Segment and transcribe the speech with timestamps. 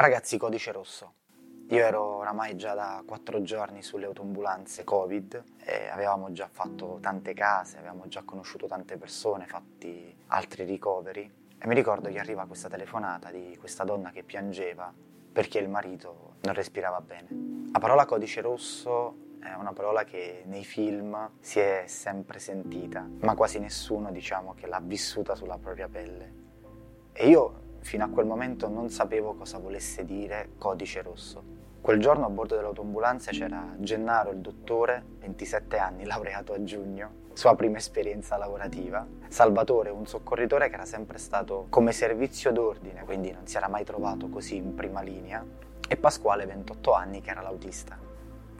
[0.00, 1.12] Ragazzi, codice rosso.
[1.68, 7.34] Io ero oramai già da quattro giorni sulle autoambulanze Covid e avevamo già fatto tante
[7.34, 12.70] case, avevamo già conosciuto tante persone, fatti altri ricoveri e mi ricordo che arriva questa
[12.70, 14.90] telefonata di questa donna che piangeva
[15.30, 17.68] perché il marito non respirava bene.
[17.70, 23.34] La parola codice rosso è una parola che nei film si è sempre sentita, ma
[23.34, 26.32] quasi nessuno diciamo che l'ha vissuta sulla propria pelle.
[27.12, 31.58] E io fino a quel momento non sapevo cosa volesse dire codice rosso.
[31.80, 37.56] Quel giorno a bordo dell'autoambulanza c'era Gennaro, il dottore, 27 anni, laureato a giugno, sua
[37.56, 43.46] prima esperienza lavorativa, Salvatore, un soccorritore che era sempre stato come servizio d'ordine, quindi non
[43.46, 45.44] si era mai trovato così in prima linea,
[45.88, 47.98] e Pasquale, 28 anni, che era l'autista,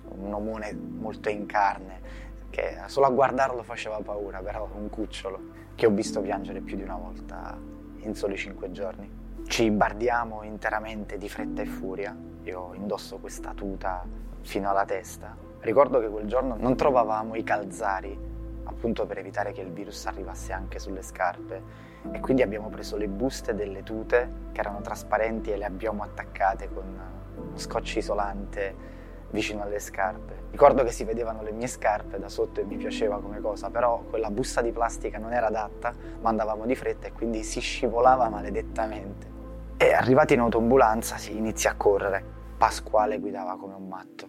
[0.08, 2.00] un omone molto in carne,
[2.48, 5.40] che solo a guardarlo faceva paura, però un cucciolo,
[5.74, 7.56] che ho visto piangere più di una volta
[8.02, 9.10] in soli 5 giorni.
[9.46, 14.04] Ci bardiamo interamente di fretta e furia, io indosso questa tuta
[14.42, 15.36] fino alla testa.
[15.60, 18.16] Ricordo che quel giorno non trovavamo i calzari,
[18.64, 21.62] appunto per evitare che il virus arrivasse anche sulle scarpe,
[22.12, 26.72] e quindi abbiamo preso le buste delle tute che erano trasparenti e le abbiamo attaccate
[26.72, 28.98] con uno scotch isolante
[29.30, 30.48] vicino alle scarpe.
[30.50, 34.02] Ricordo che si vedevano le mie scarpe da sotto e mi piaceva come cosa, però
[34.08, 38.28] quella busta di plastica non era adatta, ma andavamo di fretta e quindi si scivolava
[38.28, 39.28] maledettamente.
[39.76, 42.22] E arrivati in autoambulanza si inizia a correre.
[42.58, 44.28] Pasquale guidava come un matto.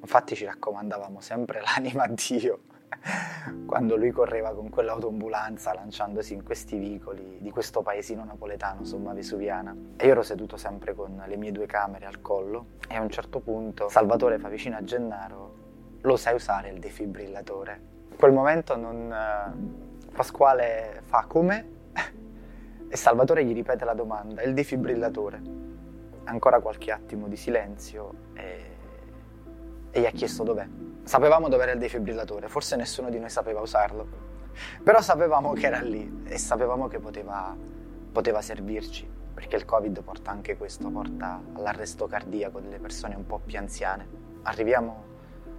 [0.00, 2.60] Infatti ci raccomandavamo sempre l'anima a Dio
[3.66, 9.74] quando lui correva con quell'autoambulanza lanciandosi in questi vicoli di questo paesino napoletano, Somma Vesuviana.
[9.96, 13.10] E io ero seduto sempre con le mie due camere al collo e a un
[13.10, 15.62] certo punto Salvatore fa vicino a Gennaro,
[16.02, 17.80] lo sai usare il defibrillatore?
[18.10, 19.12] In quel momento non...
[19.12, 21.72] Eh, Pasquale fa come?
[22.86, 25.42] E Salvatore gli ripete la domanda, il defibrillatore.
[26.24, 28.76] Ancora qualche attimo di silenzio e,
[29.90, 30.64] e gli ha chiesto dov'è.
[31.04, 34.06] Sapevamo dov'era il defibrillatore, forse nessuno di noi sapeva usarlo,
[34.82, 37.54] però sapevamo che era lì e sapevamo che poteva,
[38.10, 43.38] poteva servirci, perché il Covid porta anche questo, porta all'arresto cardiaco delle persone un po'
[43.38, 44.08] più anziane.
[44.44, 45.04] Arriviamo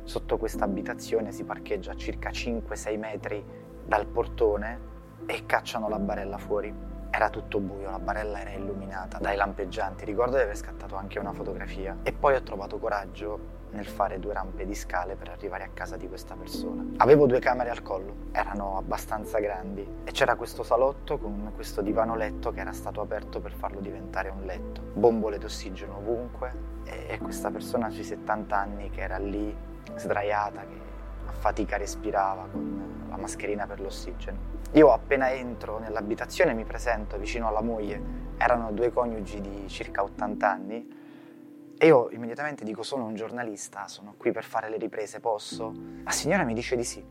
[0.04, 3.46] sotto questa abitazione, si parcheggia a circa 5-6 metri
[3.86, 4.94] dal portone
[5.28, 6.74] e cacciano la barella fuori
[7.16, 10.04] era tutto buio, la barella era illuminata dai lampeggianti.
[10.04, 12.00] Ricordo di aver scattato anche una fotografia.
[12.04, 15.98] E poi ho trovato coraggio nel fare due rampe di scale per arrivare a casa
[15.98, 16.84] di questa persona.
[16.98, 22.16] Avevo due camere al collo, erano abbastanza grandi e c'era questo salotto con questo divano
[22.16, 24.82] letto che era stato aperto per farlo diventare un letto.
[24.94, 29.56] Bombole d'ossigeno ovunque e questa persona sui 70 anni che era lì
[29.96, 30.80] sdraiata, che
[31.28, 34.54] a fatica respirava con la mascherina per l'ossigeno.
[34.72, 38.02] Io appena entro nell'abitazione mi presento vicino alla moglie,
[38.38, 41.04] erano due coniugi di circa 80 anni
[41.78, 45.74] e io immediatamente dico sono un giornalista, sono qui per fare le riprese, posso?
[46.04, 47.04] La signora mi dice di sì,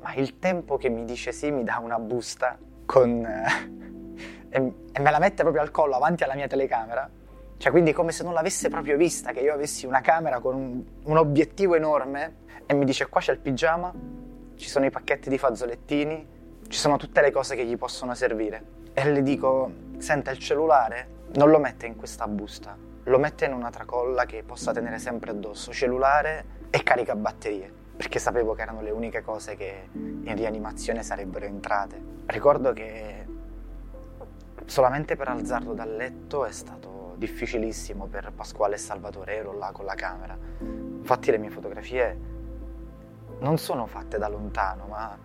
[0.00, 3.24] ma il tempo che mi dice sì mi dà una busta con...
[4.48, 7.10] e, e me la mette proprio al collo avanti alla mia telecamera
[7.58, 10.84] cioè, quindi come se non l'avesse proprio vista, che io avessi una camera con un,
[11.02, 13.92] un, obiettivo enorme e mi dice qua c'è il pigiama,
[14.54, 16.26] ci sono i pacchetti di fazzolettini,
[16.68, 18.76] ci sono tutte le cose che gli possono servire.
[18.94, 22.76] E le dico, senta il cellulare, non lo mette in questa busta,
[23.08, 28.18] lo mette in una tracolla che possa tenere sempre addosso, cellulare e carica batterie, perché
[28.18, 32.00] sapevo che erano le uniche cose che in rianimazione sarebbero entrate.
[32.26, 33.26] Ricordo che
[34.66, 39.86] solamente per alzarlo dal letto è stato difficilissimo per Pasquale e Salvatore, ero là con
[39.86, 40.36] la camera.
[40.60, 42.18] Infatti le mie fotografie
[43.38, 45.16] non sono fatte da lontano, ma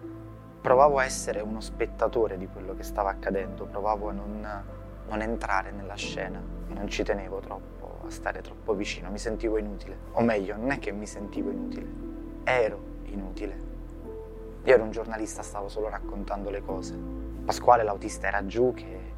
[0.61, 4.63] provavo a essere uno spettatore di quello che stava accadendo, provavo a non,
[5.07, 9.97] non entrare nella scena, non ci tenevo troppo a stare troppo vicino, mi sentivo inutile.
[10.13, 11.87] O meglio, non è che mi sentivo inutile,
[12.43, 13.71] ero inutile.
[14.63, 16.97] Io ero un giornalista, stavo solo raccontando le cose.
[17.45, 19.11] Pasquale, l'autista, era giù, che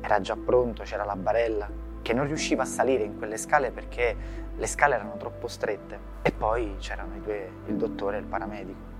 [0.00, 1.68] era già pronto, c'era la barella,
[2.00, 4.16] che non riusciva a salire in quelle scale perché
[4.56, 5.98] le scale erano troppo strette.
[6.22, 8.94] E poi c'erano i due, il dottore e il paramedico.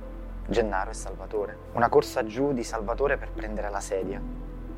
[0.48, 1.56] Gennaro e Salvatore.
[1.72, 4.20] Una corsa giù di Salvatore per prendere la sedia,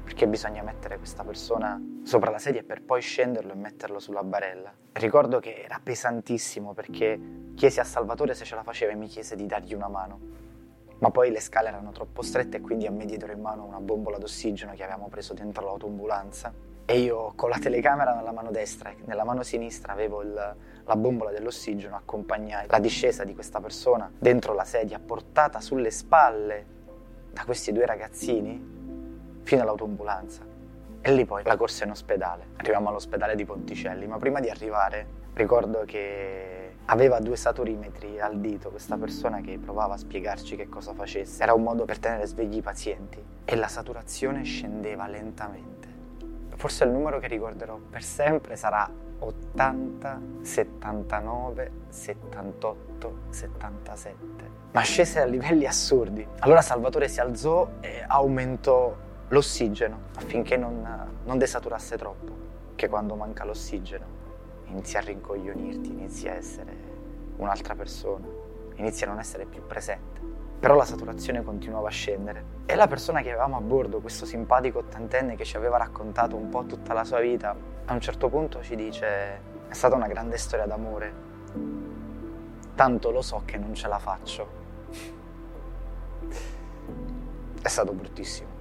[0.09, 4.73] perché bisogna mettere questa persona sopra la sedia per poi scenderlo e metterlo sulla barella.
[4.93, 9.37] Ricordo che era pesantissimo perché chiesi a Salvatore se ce la faceva e mi chiese
[9.37, 10.19] di dargli una mano.
[11.01, 13.81] Ma poi le scale erano troppo strette e quindi a me diedero in mano una
[13.81, 16.55] bombola d'ossigeno che avevamo preso dentro l'autoambulanza
[16.87, 20.97] e io con la telecamera nella mano destra e nella mano sinistra avevo il, la
[20.97, 26.65] bombola dell'ossigeno, accompagnai la discesa di questa persona dentro la sedia, portata sulle spalle
[27.31, 28.77] da questi due ragazzini
[29.49, 30.43] fino all'autoambulanza.
[31.01, 32.49] E lì poi la corsa in ospedale.
[32.57, 38.69] Arriviamo all'ospedale di Ponticelli, ma prima di arrivare ricordo che aveva due saturimetri al dito,
[38.69, 41.43] questa persona che provava a spiegarci che cosa facesse.
[41.43, 45.89] Era un modo per tenere svegli i pazienti e la saturazione scendeva lentamente.
[46.55, 48.87] Forse il numero che ricorderò per sempre sarà
[49.21, 54.17] 80, 79, 78, 77.
[54.73, 56.27] Ma scese a livelli assurdi.
[56.41, 62.47] Allora Salvatore si alzò e aumentò l'ossigeno affinché non, non desaturasse troppo.
[62.75, 64.17] Che quando manca l'ossigeno
[64.67, 66.77] inizi a rincoglionirti, inizi a essere
[67.37, 68.27] un'altra persona,
[68.77, 70.21] inizi a non essere più presente.
[70.61, 74.79] Però la saturazione continuava a scendere e la persona che avevamo a bordo, questo simpatico
[74.81, 77.55] ottantenne che ci aveva raccontato un po' tutta la sua vita,
[77.85, 79.07] a un certo punto ci dice
[79.69, 81.13] è stata una grande storia d'amore,
[82.75, 84.49] tanto lo so che non ce la faccio.
[87.61, 88.58] È stato bruttissimo.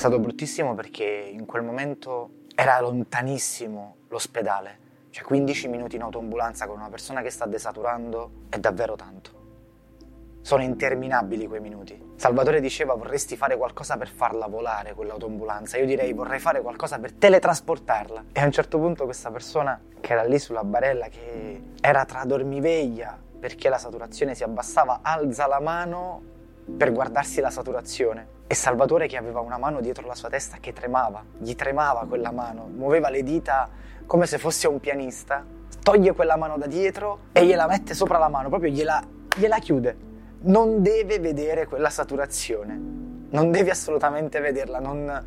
[0.00, 4.78] È stato bruttissimo perché in quel momento era lontanissimo l'ospedale,
[5.10, 10.38] cioè 15 minuti in autoambulanza con una persona che sta desaturando è davvero tanto.
[10.40, 12.12] Sono interminabili quei minuti.
[12.16, 15.76] Salvatore diceva vorresti fare qualcosa per farla volare quell'autoambulanza.
[15.76, 18.24] Io direi vorrei fare qualcosa per teletrasportarla.
[18.32, 22.24] E a un certo punto questa persona che era lì sulla barella, che era tra
[22.24, 26.38] dormiveglia perché la saturazione si abbassava, alza la mano
[26.76, 28.38] per guardarsi la saturazione.
[28.46, 32.32] E Salvatore che aveva una mano dietro la sua testa che tremava, gli tremava quella
[32.32, 33.68] mano, muoveva le dita
[34.06, 35.44] come se fosse un pianista,
[35.82, 39.00] toglie quella mano da dietro e gliela mette sopra la mano, proprio gliela,
[39.36, 40.08] gliela chiude
[40.42, 42.80] non deve vedere quella saturazione,
[43.30, 45.26] non deve assolutamente vederla, non,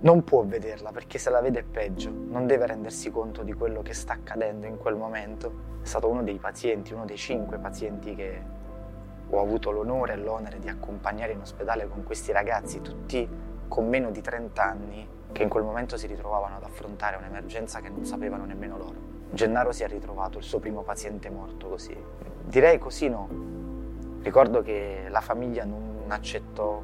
[0.00, 3.80] non, può vederla perché se la vede è peggio, non deve rendersi conto di quello
[3.82, 5.74] che sta accadendo in quel momento.
[5.82, 8.42] È stato uno dei pazienti, uno dei cinque pazienti che
[9.28, 13.28] ho avuto l'onore e l'onere di accompagnare in ospedale con questi ragazzi, tutti
[13.68, 17.88] con meno di 30 anni, che in quel momento si ritrovavano ad affrontare un'emergenza che
[17.88, 19.14] non sapevano nemmeno loro.
[19.30, 21.96] Gennaro si è ritrovato il suo primo paziente morto così.
[22.44, 23.28] Direi così no,
[24.26, 26.82] Ricordo che la famiglia non accettò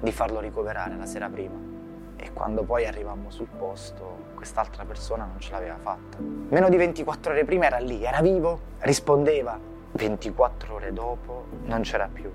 [0.00, 1.58] di farlo ricoverare la sera prima
[2.16, 6.16] e quando poi arrivammo sul posto quest'altra persona non ce l'aveva fatta.
[6.18, 9.60] Meno di 24 ore prima era lì, era vivo, rispondeva.
[9.92, 12.30] 24 ore dopo non c'era più.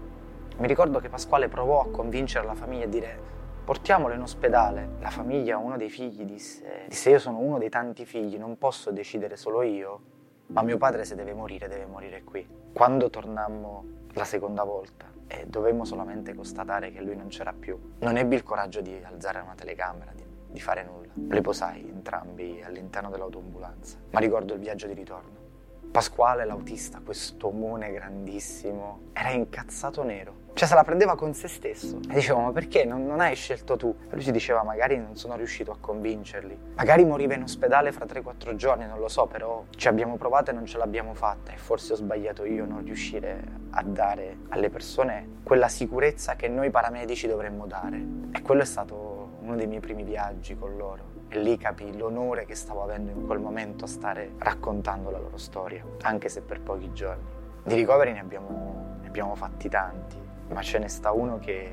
[0.58, 3.20] Mi ricordo che Pasquale provò a convincere la famiglia a dire
[3.64, 4.96] portiamolo in ospedale.
[5.00, 8.92] La famiglia, uno dei figli, disse, disse io sono uno dei tanti figli, non posso
[8.92, 10.02] decidere solo io,
[10.48, 12.46] ma mio padre se deve morire deve morire qui.
[12.74, 17.80] Quando tornammo la seconda volta e dovemmo solamente constatare che lui non c'era più.
[18.00, 21.12] Non ebbi il coraggio di alzare una telecamera, di, di fare nulla.
[21.14, 25.43] Li posai entrambi all'interno dell'autoambulanza, ma ricordo il viaggio di ritorno.
[25.94, 30.34] Pasquale, l'autista, questo omone grandissimo, era incazzato nero.
[30.54, 32.00] Cioè se la prendeva con se stesso.
[32.10, 33.96] E dicevo, ma perché non, non hai scelto tu?
[34.10, 36.58] E lui si diceva, magari non sono riuscito a convincerli.
[36.74, 40.56] Magari moriva in ospedale fra 3-4 giorni, non lo so, però ci abbiamo provato e
[40.56, 41.52] non ce l'abbiamo fatta.
[41.52, 46.72] E forse ho sbagliato io non riuscire a dare alle persone quella sicurezza che noi
[46.72, 48.04] paramedici dovremmo dare.
[48.34, 51.13] E quello è stato uno dei miei primi viaggi con loro.
[51.34, 55.38] E lì capì l'onore che stavo avendo in quel momento a stare raccontando la loro
[55.38, 57.24] storia, anche se per pochi giorni.
[57.64, 61.72] Di ricoveri ne abbiamo, ne abbiamo fatti tanti ma ce ne sta uno che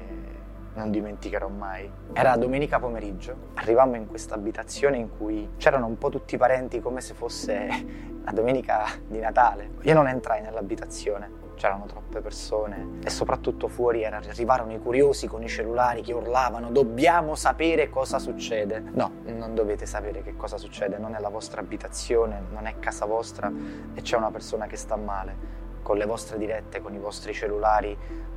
[0.72, 1.90] non dimenticherò mai.
[2.12, 6.80] Era domenica pomeriggio, arrivammo in questa abitazione in cui c'erano un po' tutti i parenti
[6.80, 7.68] come se fosse
[8.24, 9.72] la domenica di Natale.
[9.82, 15.48] Io non entrai nell'abitazione, c'erano troppe persone e soprattutto fuori arrivarono i curiosi con i
[15.48, 18.82] cellulari che urlavano dobbiamo sapere cosa succede.
[18.92, 23.04] No, non dovete sapere che cosa succede, non è la vostra abitazione, non è casa
[23.04, 23.52] vostra
[23.92, 25.58] e c'è una persona che sta male.
[25.82, 27.94] Con le vostre dirette, con i vostri cellulari,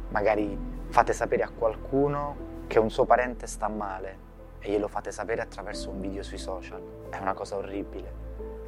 [0.10, 0.58] magari
[0.90, 2.36] fate sapere a qualcuno
[2.68, 4.18] che un suo parente sta male
[4.60, 6.82] e glielo fate sapere attraverso un video sui social.
[7.10, 8.23] È una cosa orribile.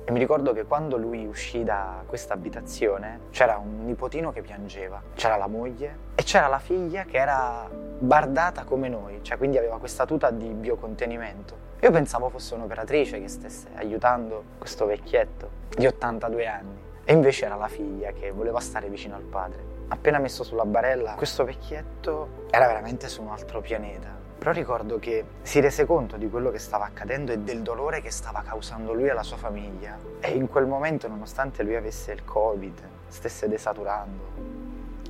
[0.08, 5.02] E mi ricordo che quando lui uscì da questa abitazione c'era un nipotino che piangeva,
[5.16, 9.80] c'era la moglie e c'era la figlia che era bardata come noi, cioè quindi aveva
[9.80, 11.58] questa tuta di biocontenimento.
[11.82, 17.56] Io pensavo fosse un'operatrice che stesse aiutando questo vecchietto di 82 anni e invece era
[17.56, 19.74] la figlia che voleva stare vicino al padre.
[19.88, 24.25] Appena messo sulla barella, questo vecchietto era veramente su un altro pianeta.
[24.46, 28.12] Però ricordo che si rese conto di quello che stava accadendo e del dolore che
[28.12, 29.98] stava causando lui alla sua famiglia.
[30.20, 34.24] E in quel momento, nonostante lui avesse il Covid, stesse desaturando,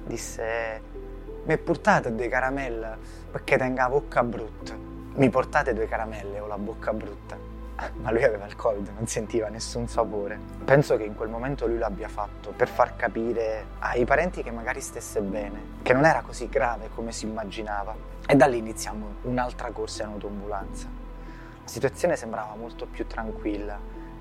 [0.05, 0.81] disse:
[1.43, 2.97] Mi portate due caramelle
[3.29, 4.73] perché tengo la bocca brutta.
[5.15, 7.54] Mi portate due caramelle, ho la bocca brutta
[8.01, 10.39] ma lui aveva il covid, non sentiva nessun sapore.
[10.63, 14.81] Penso che in quel momento lui l'abbia fatto per far capire ai parenti che magari
[14.81, 17.95] stesse bene, che non era così grave come si immaginava.
[18.27, 20.87] E da lì iniziamo un'altra corsa in autoambulanza.
[21.63, 23.77] La situazione sembrava molto più tranquilla.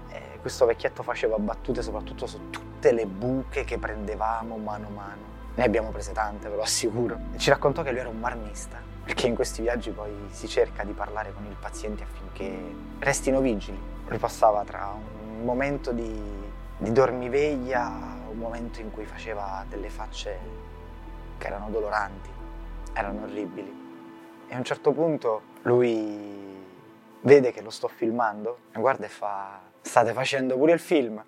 [0.09, 5.34] E questo vecchietto faceva battute soprattutto su tutte le buche che prendevamo mano a mano.
[5.57, 7.17] Ne abbiamo prese tante, ve lo assicuro.
[7.37, 10.93] Ci raccontò che lui era un marmista, perché in questi viaggi poi si cerca di
[10.93, 13.79] parlare con il paziente affinché restino vigili.
[14.07, 16.21] Lui passava tra un momento di,
[16.77, 17.89] di dormiveglia,
[18.29, 20.39] un momento in cui faceva delle facce
[21.39, 22.31] che erano doloranti,
[22.93, 23.83] erano orribili.
[24.49, 26.63] E a un certo punto lui
[27.21, 31.23] vede che lo sto filmando, guarda e fa, state facendo pure il film?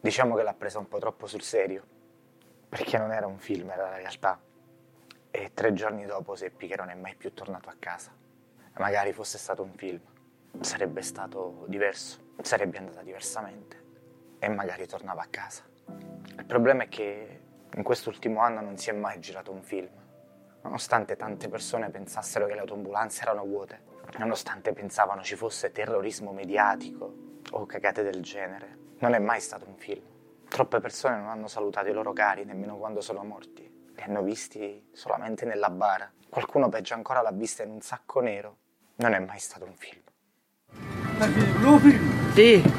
[0.00, 1.82] Diciamo che l'ha presa un po' troppo sul serio,
[2.68, 4.40] perché non era un film, era la realtà.
[5.28, 8.12] E tre giorni dopo seppi che non è mai più tornato a casa.
[8.78, 10.00] Magari fosse stato un film,
[10.60, 13.84] sarebbe stato diverso, sarebbe andata diversamente
[14.38, 15.64] e magari tornava a casa.
[16.36, 17.40] Il problema è che
[17.74, 19.90] in quest'ultimo anno non si è mai girato un film,
[20.62, 23.82] nonostante tante persone pensassero che le autoambulanze erano vuote,
[24.18, 27.12] nonostante pensavano ci fosse terrorismo mediatico
[27.50, 30.02] o cagate del genere non è mai stato un film.
[30.48, 33.62] Troppe persone non hanno salutato i loro cari nemmeno quando sono morti.
[33.94, 36.10] Li hanno visti solamente nella bara.
[36.28, 38.56] Qualcuno peggio ancora l'ha vista in un sacco nero.
[38.96, 40.02] Non è mai stato un film.
[42.34, 42.76] Sì.